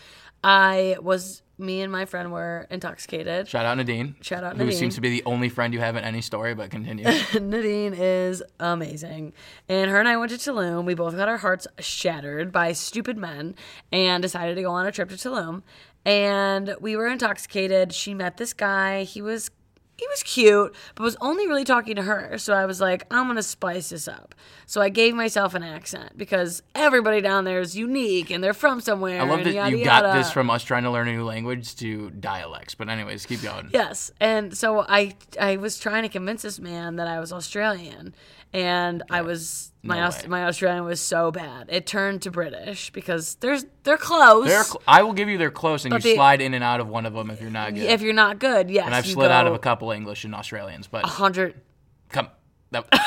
[0.44, 3.48] I was me and my friend were intoxicated.
[3.48, 4.16] Shout out Nadine.
[4.22, 4.72] Shout out Nadine.
[4.72, 7.04] Who seems to be the only friend you have in any story, but continue.
[7.34, 9.34] Nadine is amazing.
[9.68, 10.86] And her and I went to Tulum.
[10.86, 13.56] We both got our hearts shattered by stupid men
[13.92, 15.64] and decided to go on a trip to Tulum.
[16.06, 17.94] And we were intoxicated.
[17.94, 19.04] She met this guy.
[19.04, 19.52] He was
[20.00, 22.38] he was cute, but was only really talking to her.
[22.38, 24.34] So I was like, I'm gonna spice this up.
[24.66, 28.80] So I gave myself an accent because everybody down there is unique and they're from
[28.80, 29.22] somewhere.
[29.22, 30.18] I love that yada, you got yada.
[30.18, 32.76] this from us trying to learn a new language to dialects.
[32.76, 33.70] But anyways, keep going.
[33.74, 38.14] Yes, and so I I was trying to convince this man that I was Australian,
[38.54, 40.28] and I was my no Aus- way.
[40.30, 41.68] my Australian was so bad.
[41.70, 44.48] It turned to British because there's they're close.
[44.48, 46.64] They're cl- I will give you they're close, and you But the- slide in and
[46.64, 47.84] out of one of them if you're not good.
[47.84, 50.34] if you're not good, yes, and I've you slid out of a couple English and
[50.36, 51.56] Australians, but hundred.
[52.10, 52.28] come,
[52.72, 52.86] that,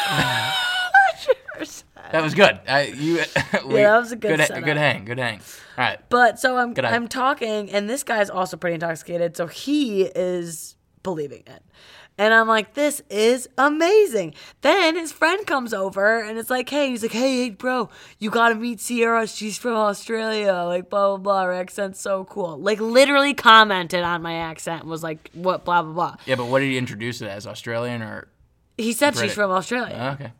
[2.12, 2.59] that was good.
[2.68, 3.14] I, you,
[3.66, 4.64] we, that was a good good, setup.
[4.64, 5.38] good hang, good hang.
[5.78, 6.74] All right, But so I'm.
[6.78, 11.62] I'm talking, and this guy's also pretty intoxicated, so he is believing it.
[12.18, 14.35] And I'm like, this is amazing.
[14.61, 18.31] Then his friend comes over and it's like, hey, he's like, hey, hey, bro, you
[18.31, 19.27] gotta meet Sierra.
[19.27, 20.53] She's from Australia.
[20.66, 21.42] Like, blah, blah, blah.
[21.44, 22.59] Her accent's so cool.
[22.59, 26.16] Like, literally commented on my accent and was like, what, blah, blah, blah.
[26.27, 27.46] yeah, but what did he introduce it as?
[27.46, 28.29] Australian or
[28.77, 29.31] He said British.
[29.31, 29.96] she's from Australia.
[29.98, 30.33] oh, okay?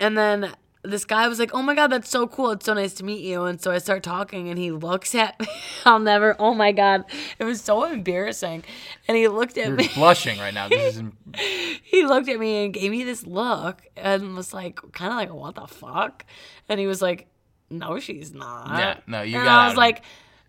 [0.00, 0.52] And then
[0.84, 2.50] this guy was like, "Oh my god, that's so cool!
[2.50, 5.38] It's so nice to meet you." And so I start talking, and he looks at
[5.38, 5.46] me.
[5.84, 6.34] I'll never.
[6.38, 7.04] Oh my god,
[7.38, 8.64] it was so embarrassing.
[9.06, 9.88] And he looked at You're me.
[9.94, 10.68] blushing right now.
[10.68, 11.02] This is
[11.84, 15.32] He looked at me and gave me this look, and was like, kind of like,
[15.32, 16.24] "What the fuck?"
[16.68, 17.28] And he was like,
[17.70, 20.02] "No, she's not." Yeah, no, you and got I was of like.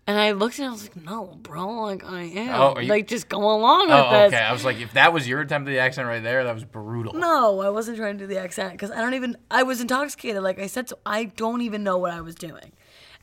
[0.06, 2.60] And I looked at him, I was like, no, bro, like, I am.
[2.60, 4.34] Oh, you- Like, just go along with oh, this.
[4.34, 4.42] okay.
[4.42, 6.64] I was like, if that was your attempt at the accent right there, that was
[6.64, 7.14] brutal.
[7.14, 9.36] No, I wasn't trying to do the accent because I don't even.
[9.50, 12.72] I was intoxicated, like I said, so I don't even know what I was doing.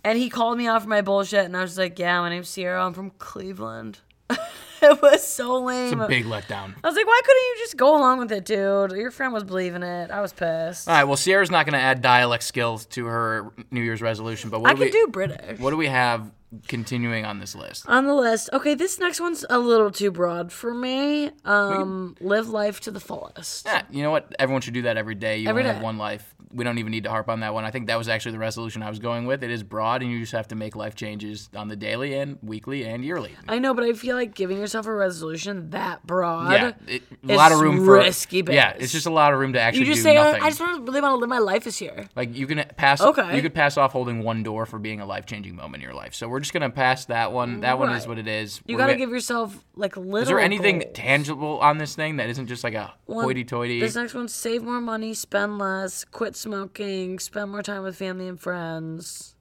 [0.03, 2.49] And he called me out for my bullshit, and I was like, "Yeah, my name's
[2.49, 2.83] Sierra.
[2.83, 3.99] I'm from Cleveland."
[4.81, 5.93] it was so lame.
[5.93, 6.73] It's a big letdown.
[6.83, 8.93] I was like, why couldn't you just go along with it, dude?
[8.93, 10.09] Your friend was believing it.
[10.09, 10.87] I was pissed.
[10.87, 11.03] All right.
[11.03, 14.71] Well, Sierra's not going to add dialect skills to her New Year's resolution, but what
[14.71, 15.59] I do could we do British.
[15.59, 16.31] what do we have
[16.67, 17.85] continuing on this list?
[17.87, 18.49] On the list.
[18.53, 21.31] Okay, this next one's a little too broad for me.
[21.45, 23.65] Um, live life to the fullest.
[23.65, 24.33] Yeah, you know what?
[24.39, 25.37] Everyone should do that every day.
[25.37, 26.35] You Every only have one life.
[26.53, 27.63] We don't even need to harp on that one.
[27.63, 29.41] I think that was actually the resolution I was going with.
[29.41, 32.37] It is broad, and you just have to make life changes on the daily and
[32.41, 33.33] weekly and yearly.
[33.47, 36.51] I know, but I feel like giving yourself a resolution that broad.
[36.51, 39.53] Yeah, it, a lot of room for risky Yeah, it's just a lot of room
[39.53, 40.43] to actually You just say, "Uh, nothing.
[40.43, 42.09] I just want to really want to live my life this year.
[42.17, 42.99] Like you can pass.
[42.99, 43.33] Okay.
[43.33, 45.95] You could pass off holding one door for being a life changing moment in your
[45.95, 46.13] life.
[46.13, 47.61] So we're just gonna pass that one.
[47.61, 48.61] That one is what it is.
[48.65, 50.17] You We're got to gonna- give yourself like little.
[50.17, 50.91] Is there anything goals.
[50.93, 53.79] tangible on this thing that isn't just like a One- hoity-toity?
[53.79, 58.27] This next one: save more money, spend less, quit smoking, spend more time with family
[58.27, 59.35] and friends.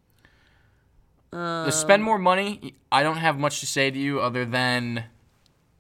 [1.33, 2.75] the spend more money.
[2.91, 5.05] I don't have much to say to you other than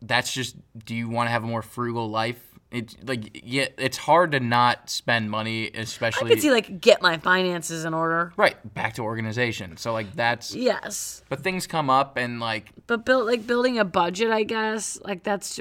[0.00, 0.56] that's just.
[0.85, 2.49] Do you want to have a more frugal life?
[2.70, 6.30] It's like yeah, it's hard to not spend money, especially.
[6.30, 8.33] I could see like get my finances in order.
[8.37, 9.76] right back to organization.
[9.76, 10.54] So like that's.
[10.54, 14.30] Yes, But things come up and like but build like building a budget.
[14.30, 15.59] I guess like that's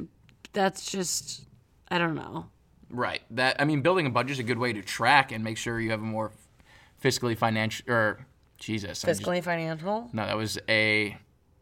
[0.54, 1.46] that's just
[1.90, 2.46] I don't know.
[2.92, 3.22] Right.
[3.32, 5.80] That I mean, building a budget is a good way to track and make sure
[5.80, 6.32] you have a more
[7.04, 8.26] fiscally financial or
[8.60, 9.04] Jesus.
[9.04, 10.10] I just- Fiscally financial.
[10.14, 11.18] no, that was a.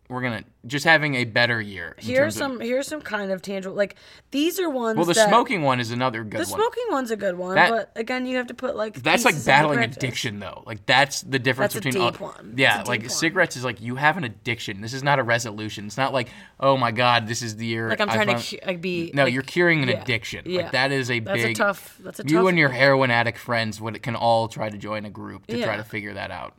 [0.09, 1.93] We're gonna just having a better year.
[1.99, 3.95] Here's terms of- some here's some kind of tangible like
[4.31, 4.95] these are ones.
[4.95, 6.61] well, the that, smoking one is another good The one.
[6.61, 9.35] smoking one's a good one, That- but again, you have to put like That's like
[9.45, 10.63] battling addiction, though.
[10.65, 12.53] Like that's the difference That's a between all- deep one.
[12.55, 13.09] Yeah, a like one.
[13.09, 14.79] cigarettes is like you have an addiction.
[14.79, 15.85] This is not a resolution.
[15.87, 17.89] It's not like oh my god, this is the year.
[17.89, 19.11] Like I'm trying to cu- like be.
[19.13, 20.43] No, like, you're curing an yeah, addiction.
[20.45, 20.61] yeah.
[20.61, 21.51] Like that is a That's big.
[21.51, 21.97] a tough.
[22.01, 22.31] That's a tough.
[22.31, 25.61] you and your heroin addict friends would can all try to join a group to
[25.61, 26.53] try to figure that out.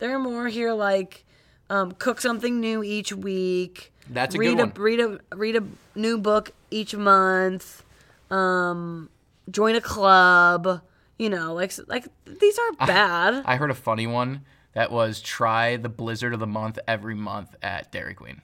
[0.00, 1.24] There are more here like
[1.70, 3.92] um, cook something new each week.
[4.10, 4.72] That's a read good one.
[4.76, 5.62] a read a read a
[5.98, 7.82] new book each month.
[8.30, 9.08] Um,
[9.50, 10.82] join a club.
[11.18, 13.42] You know, like like these aren't bad.
[13.46, 17.54] I heard a funny one that was try the Blizzard of the month every month
[17.62, 18.42] at Dairy Queen.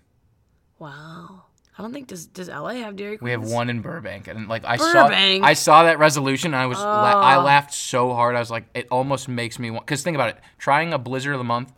[0.78, 1.42] wow.
[1.78, 3.24] I don't think does does LA have Dairy Queen?
[3.26, 5.42] We have one in Burbank, and like I Burbank?
[5.42, 7.42] saw, I saw that resolution, and I was, la- I Oh.
[7.42, 8.34] laughed so hard.
[8.34, 9.84] I was like, it almost makes me want.
[9.84, 11.70] Because think about it, trying a Blizzard of the month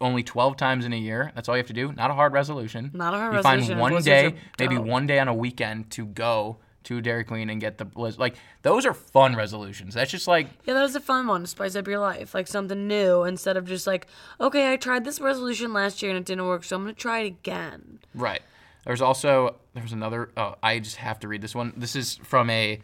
[0.00, 1.32] only twelve times in a year.
[1.34, 1.92] That's all you have to do.
[1.92, 2.90] Not a hard resolution.
[2.94, 3.78] Not a hard you resolution.
[3.78, 4.86] find one day, maybe dope.
[4.86, 8.18] one day on a weekend to go to Dairy Queen and get the Blizzard.
[8.20, 9.94] Like those are fun resolutions.
[9.94, 12.46] That's just like Yeah, that was a fun one to spice up your life, like
[12.46, 14.06] something new instead of just like,
[14.40, 17.20] okay, I tried this resolution last year and it didn't work, so I'm gonna try
[17.20, 17.98] it again.
[18.14, 18.40] Right.
[18.84, 20.30] There's also there's another.
[20.36, 21.74] Oh, I just have to read this one.
[21.76, 22.80] This is from a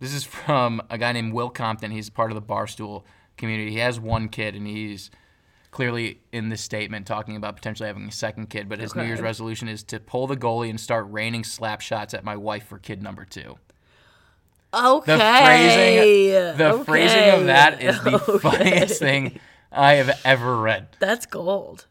[0.00, 1.90] this is from a guy named Will Compton.
[1.90, 3.02] He's part of the Barstool
[3.36, 3.70] community.
[3.72, 5.10] He has one kid, and he's
[5.72, 8.68] clearly in this statement talking about potentially having a second kid.
[8.68, 12.14] But his New Year's resolution is to pull the goalie and start raining slap shots
[12.14, 13.56] at my wife for kid number two.
[14.74, 15.12] Okay.
[15.12, 18.38] The phrasing, the okay, phrasing of that is the okay.
[18.38, 20.88] funniest thing I have ever read.
[21.00, 21.86] That's gold.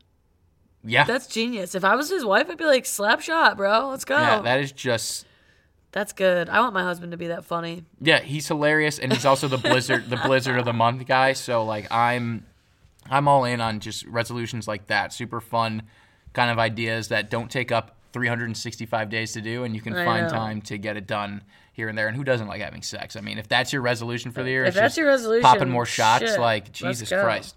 [0.84, 1.76] Yeah, That's genius.
[1.76, 3.90] If I was his wife, I'd be like, slap shot, bro.
[3.90, 4.18] Let's go.
[4.18, 5.28] yeah, that is just
[5.92, 6.50] That's good.
[6.50, 7.84] I want my husband to be that funny.
[8.00, 11.34] Yeah, he's hilarious, and he's also the blizzard, the blizzard of the month guy.
[11.34, 12.48] So like, I'm,
[13.12, 15.14] I'm all in on just resolutions like that.
[15.14, 15.84] Super fun,
[16.34, 20.04] kind of ideas that don't take up 365 days to do, and you can I
[20.06, 20.34] find know.
[20.34, 21.44] time to get it done
[21.74, 22.08] here and there.
[22.08, 23.16] And who doesn't like having sex?
[23.16, 25.86] I mean, if that's your resolution for the year, If that's your resolution, popping more
[25.86, 26.24] shots.
[26.32, 27.10] shit, like Jesus.
[27.10, 27.56] Christ.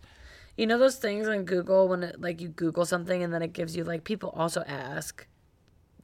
[0.56, 3.52] You know those things on Google when it, like you Google something and then it
[3.52, 5.26] gives you like people also ask,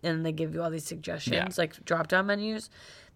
[0.02, 1.62] and they give you all these suggestions Yeah.
[1.62, 2.68] like drop down menus.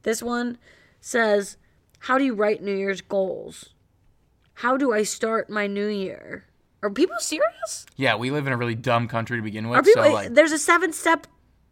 [0.03, 0.59] This one
[1.01, 1.57] says,
[2.01, 3.71] "How do you write New Year's goals?
[4.55, 6.47] How do I start my New Year?"
[6.83, 7.87] Are people serious?
[7.97, 9.79] Yeah, we live in a really dumb country to begin with.
[9.79, 10.05] Are people?
[10.05, 11.27] so like, there's a seven step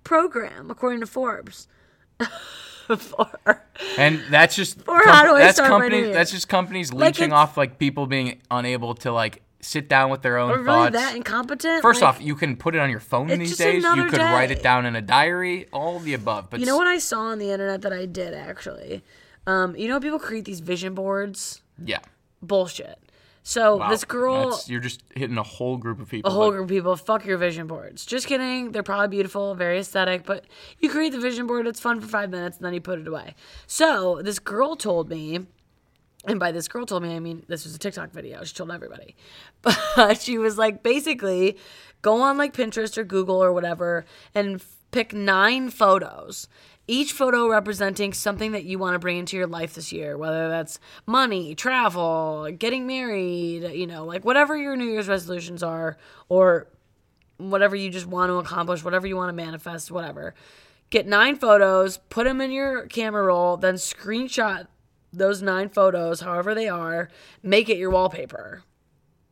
[0.05, 1.69] program according to Forbes.
[2.97, 3.63] For
[3.97, 6.05] and that's just Or how do I that's start my New companies.
[6.07, 6.15] Year?
[6.15, 10.23] That's just companies Like, leeching off like people being unable to like sit down with
[10.23, 10.93] their own really thoughts.
[10.95, 11.81] that incompetent?
[11.83, 13.85] First Like, off, you can put it on your phone these days.
[13.85, 15.69] You could write it down in a diary.
[15.73, 16.51] All of the above.
[16.51, 19.03] But You know what I saw on the internet that I did actually?
[19.47, 21.63] Um, you know people create these vision boards?
[21.83, 22.01] Yeah.
[22.43, 22.99] Bullshit.
[23.45, 23.91] So Wow.
[23.91, 26.31] this girl, That's- you're just hitting a whole group of people.
[26.31, 28.07] a whole group of people, fuck your vision boards.
[28.07, 28.71] Just kidding.
[28.71, 30.45] They're probably beautiful, very aesthetic, but
[30.79, 33.09] you create the vision board, it's fun for five minutes, and then you put it
[33.09, 33.35] away.
[33.67, 35.41] So this girl told me,
[36.25, 38.45] and by this girl told me, I mean this was a TikTok video.
[38.45, 39.17] She told everybody,
[39.63, 41.57] but she was like, basically,
[42.01, 44.05] go on like Pinterest or Google or whatever,
[44.37, 46.47] and pick nine photos.
[46.89, 50.49] Each photo representing something that you want to bring into your life this year, whether
[50.49, 55.97] that's money, travel, getting married, you know, like whatever your New Year's resolutions are,
[56.29, 56.67] or
[57.37, 60.35] whatever you just want to accomplish, whatever you want to manifest, whatever.
[60.91, 64.67] Get nine photos, put them in your camera roll, then screenshot
[65.13, 67.09] those nine photos, however they are,
[67.43, 68.63] make it your wallpaper.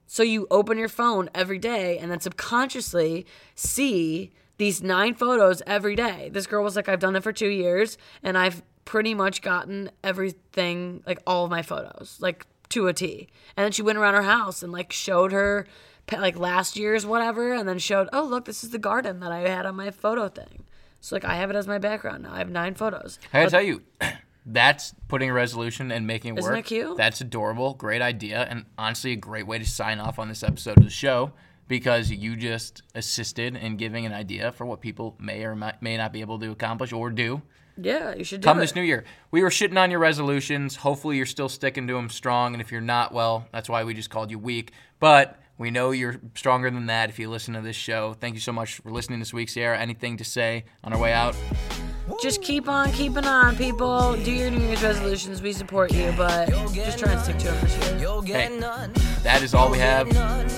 [0.07, 5.97] So you open your phone every day and then subconsciously see these nine photos every
[5.97, 6.29] day.
[6.31, 9.91] This girl was like, I've done it for two years and I've pretty much gotten
[10.05, 13.31] everything, like all of my photos, like to a T.
[13.57, 15.67] And then she went around her house and like showed her
[16.13, 19.49] like last year's whatever and then showed, oh, look, this is the garden that I
[19.49, 20.65] had on my photo thing.
[21.01, 22.35] So like I have it as my background now.
[22.35, 23.19] I have nine photos.
[23.33, 23.83] I gotta tell you,
[24.45, 26.65] that's putting a resolution and making it Isn't work.
[26.65, 26.99] that cute?
[26.99, 27.73] That's adorable.
[27.73, 28.43] Great idea.
[28.43, 31.33] And honestly, a great way to sign off on this episode of the show
[31.71, 36.13] because you just assisted in giving an idea for what people may or may not
[36.13, 37.41] be able to accomplish or do.
[37.81, 38.63] Yeah, you should do Come it.
[38.63, 39.05] this new year.
[39.31, 40.75] We were shitting on your resolutions.
[40.75, 42.55] Hopefully, you're still sticking to them strong.
[42.55, 44.73] And if you're not, well, that's why we just called you weak.
[44.99, 48.15] But we know you're stronger than that if you listen to this show.
[48.15, 49.79] Thank you so much for listening this week, Sierra.
[49.79, 51.37] Anything to say on our way out?
[52.19, 54.17] Just keep on keeping on, people.
[54.17, 55.41] Do your New Year's resolutions.
[55.41, 58.23] We support you, but just try and stick to them this year.
[58.23, 58.61] Hey,
[59.23, 60.09] that is all we have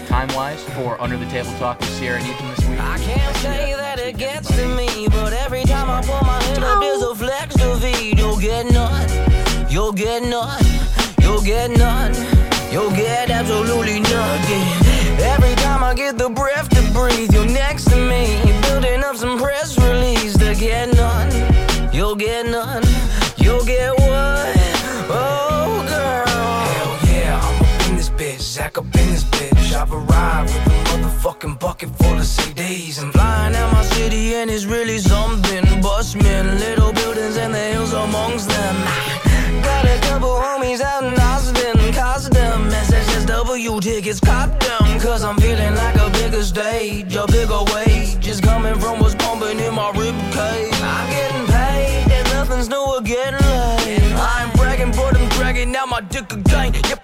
[0.09, 2.81] time wise for Under the Table Talk with Sierra and Ethan this week.
[2.81, 6.63] I can't say that it gets to me, but every time I pull my head
[6.63, 8.19] up, there's a flex to feed.
[8.19, 9.09] You'll get none,
[9.71, 10.63] you'll get none,
[11.21, 12.15] you'll get none,
[12.73, 14.63] you'll get absolutely nothing.
[15.21, 19.39] Every time I get the breath to breathe, you're next to me, building up some
[19.39, 19.75] press
[22.25, 22.85] get none,
[23.37, 24.55] you'll get what?
[25.11, 26.27] Oh, girl.
[26.73, 29.73] Hell yeah, I'm up in this bitch, Zach up in this bitch.
[29.75, 33.03] I've arrived with a motherfucking bucket full of CDs.
[33.03, 35.65] I'm flying out my city and it's really something.
[35.83, 38.77] Busmen, little buildings and the hills amongst them.
[39.65, 45.01] Got a couple homies out in Austin, cost them SXSW tickets, cop them.
[45.01, 49.59] Cause I'm feeling like a bigger stage, a bigger wage Just coming from what's pumping
[49.59, 50.15] in my rib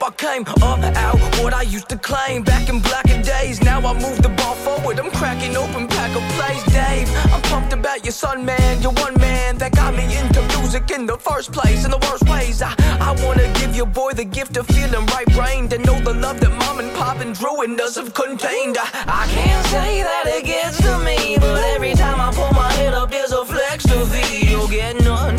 [0.08, 3.60] I came up out what I used to claim back in blacker days.
[3.60, 7.10] Now I move the ball forward, I'm cracking open pack of plays, Dave.
[7.30, 8.80] I'm pumped about your son, man.
[8.80, 12.26] You're one man that got me into music in the first place, in the worst
[12.26, 12.62] ways.
[12.62, 16.14] I, I wanna give your boy the gift of feeling right brain to know the
[16.14, 18.78] love that mom and pop and Drew and us have contained.
[18.80, 22.72] I, I can't say that it gets to me, but every time I pull my
[22.72, 24.48] head up, there's a flex to feed.
[24.48, 25.36] You'll get none,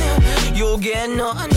[0.55, 1.48] you'll get none,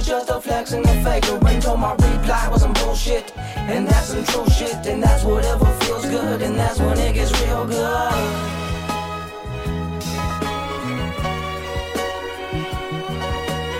[0.00, 1.38] was just a flex and a faker.
[1.46, 3.32] Until my reply was some bullshit.
[3.36, 4.86] And that's some true shit.
[4.86, 6.42] And that's whatever feels good.
[6.42, 8.12] And that's when it gets real good.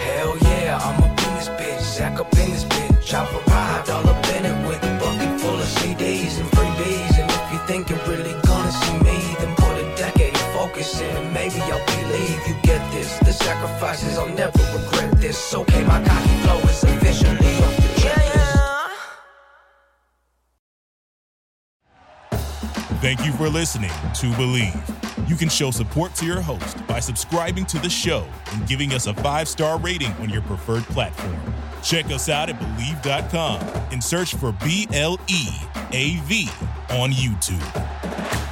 [0.04, 3.14] Hell yeah, I'm up in this bitch, Zach up in this bitch.
[3.14, 7.14] I've arrived all up in it with a bucket full of CDs and freebies.
[7.20, 8.29] And if you think you're really
[10.94, 13.18] of and maybe I'll believe you get this.
[13.18, 15.54] The sacrifices, I'll never regret this.
[15.54, 18.40] Okay, my cocky flow is officially off the checklist.
[23.00, 25.28] Thank you for listening to Bleav.
[25.28, 29.06] You can show support to your host by subscribing to the show and giving us
[29.06, 31.38] a five star rating on your preferred platform.
[31.82, 33.60] Check us out at Bleav.com
[33.92, 35.46] and search for B L E
[35.92, 36.48] A V
[36.90, 38.49] on YouTube.